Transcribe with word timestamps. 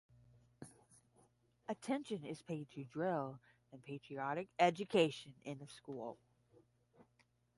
Attention 1.69 2.25
is 2.25 2.41
paid 2.41 2.67
to 2.71 2.83
drill 2.85 3.39
and 3.71 3.83
patriotic 3.85 4.47
education 4.57 5.35
in 5.43 5.59
the 5.59 5.67
school. 5.67 6.17